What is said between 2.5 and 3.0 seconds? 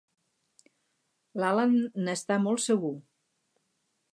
segur.